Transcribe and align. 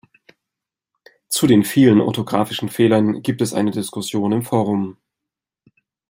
Zu 1.27 1.45
den 1.45 1.63
vielen 1.63 2.01
orthografischen 2.01 2.69
Fehlern 2.69 3.21
gibt 3.21 3.39
es 3.39 3.53
eine 3.53 3.69
Diskussion 3.69 4.31
im 4.31 4.41
Forum. 4.41 4.97